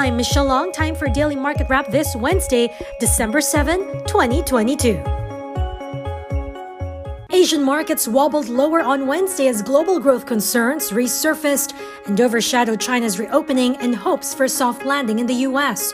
[0.00, 0.72] I'm Michelle Long.
[0.72, 4.98] Time for Daily Market Wrap this Wednesday, December 7, 2022.
[7.30, 11.74] Asian markets wobbled lower on Wednesday as global growth concerns resurfaced
[12.06, 15.92] and overshadowed China's reopening and hopes for a soft landing in the U.S.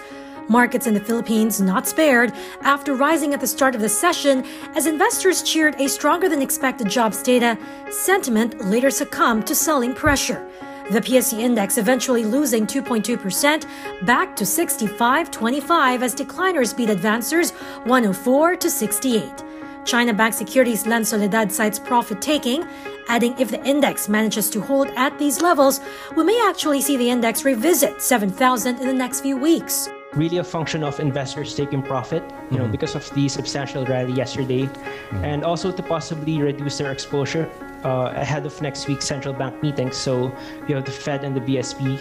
[0.48, 4.44] Markets in the Philippines not spared after rising at the start of the session
[4.76, 7.58] as investors cheered a stronger than expected jobs data.
[7.90, 10.48] Sentiment later succumbed to selling pressure.
[10.90, 17.52] The PSE index eventually losing 2.2% back to 65.25 as decliners beat advancers
[17.86, 19.44] 104 to 68.
[19.84, 22.64] China Bank Securities Lens Soledad cites profit taking,
[23.08, 25.80] adding if the index manages to hold at these levels,
[26.16, 30.44] we may actually see the index revisit 7,000 in the next few weeks really a
[30.44, 32.72] function of investors taking profit, you know, mm-hmm.
[32.72, 35.24] because of the substantial rally yesterday, mm-hmm.
[35.24, 37.50] and also to possibly reduce their exposure
[37.84, 39.96] uh, ahead of next week's central bank meetings.
[39.96, 40.32] So
[40.66, 42.00] you have the Fed and the BSP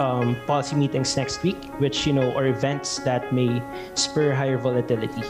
[0.00, 3.62] um, policy meetings next week, which you know are events that may
[3.94, 5.22] spur higher volatility.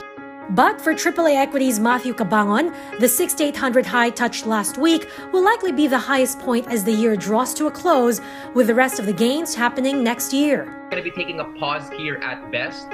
[0.51, 5.87] But for AAA equities Matthew Cabangon, the 6800 high touched last week will likely be
[5.87, 8.21] the highest point as the year draws to a close,
[8.55, 10.65] with the rest of the gains happening next year.
[10.91, 12.87] Going to be taking a pause here at best.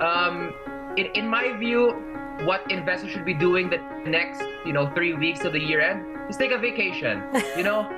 [0.00, 0.54] Um,
[0.96, 1.92] in, in my view,
[2.44, 6.04] what investors should be doing the next, you know, three weeks of the year end
[6.28, 7.22] is take a vacation.
[7.56, 7.88] You know,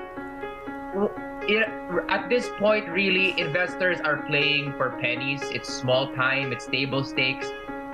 [1.42, 1.68] it,
[2.08, 5.40] at this point, really, investors are playing for pennies.
[5.44, 6.52] It's small time.
[6.52, 7.50] It's table stakes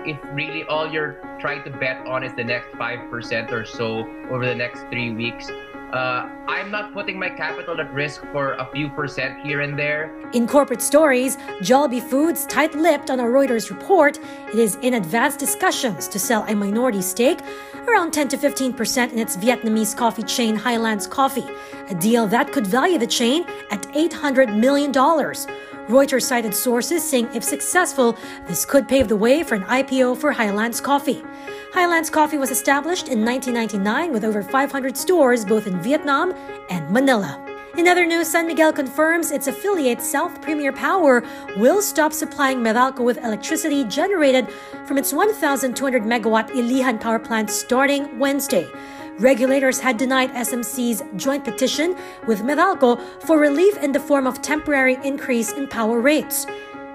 [0.08, 4.46] if really all you're trying to bet on is the next 5% or so over
[4.46, 5.50] the next three weeks,
[5.92, 10.14] uh, I'm not putting my capital at risk for a few percent here and there.
[10.32, 14.18] In corporate stories, Jollibee Foods tight lipped on a Reuters report
[14.52, 17.38] it is in advanced discussions to sell a minority stake,
[17.86, 21.46] around 10 to 15% in its Vietnamese coffee chain Highlands Coffee,
[21.88, 24.92] a deal that could value the chain at $800 million.
[25.88, 30.32] Reuters cited sources saying if successful, this could pave the way for an IPO for
[30.32, 31.22] Highlands Coffee.
[31.72, 36.34] Highlands Coffee was established in 1999 with over 500 stores both in Vietnam
[36.68, 37.42] and Manila.
[37.78, 41.22] In other news, San Miguel confirms its affiliate South Premier Power
[41.56, 44.46] will stop supplying Meralco with electricity generated
[44.84, 48.68] from its 1,200 megawatt Ilijan power plant starting Wednesday.
[49.18, 51.96] Regulators had denied SMC's joint petition
[52.28, 56.46] with Meralco for relief in the form of temporary increase in power rates.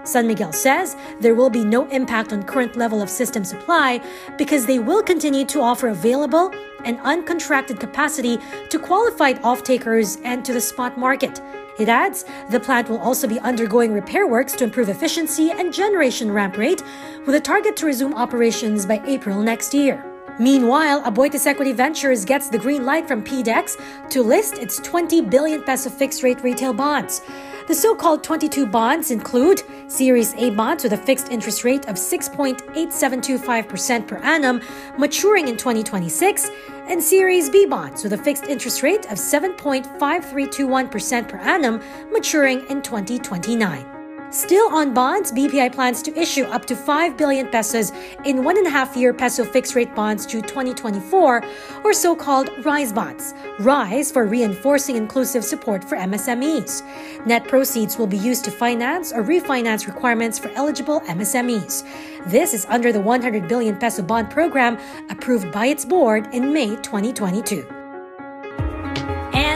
[0.06, 4.02] San Miguel says there will be no impact on current level of system supply
[4.38, 6.54] because they will continue to offer available
[6.86, 8.38] and uncontracted capacity
[8.70, 11.42] to qualified off-takers and to the spot market.
[11.78, 16.32] It adds the plant will also be undergoing repair works to improve efficiency and generation
[16.32, 16.84] ramp rate
[17.26, 20.13] with a target to resume operations by April next year.
[20.40, 25.62] Meanwhile, Aboitiz Equity Ventures gets the green light from PDEX to list its 20 billion
[25.62, 27.22] peso fixed rate retail bonds.
[27.68, 31.96] The so called 22 bonds include Series A bonds with a fixed interest rate of
[31.96, 34.60] 6.8725% per annum,
[34.98, 36.50] maturing in 2026,
[36.90, 42.82] and Series B bonds with a fixed interest rate of 7.5321% per annum, maturing in
[42.82, 43.93] 2029.
[44.34, 47.92] Still on bonds, BPI plans to issue up to 5 billion pesos
[48.26, 51.44] in one and a half year peso fixed rate bonds due 2024,
[51.84, 53.36] or so called RISE bonds.
[53.60, 56.82] RISE for reinforcing inclusive support for MSMEs.
[57.28, 61.86] Net proceeds will be used to finance or refinance requirements for eligible MSMEs.
[62.26, 64.80] This is under the 100 billion peso bond program
[65.12, 67.83] approved by its board in May 2022.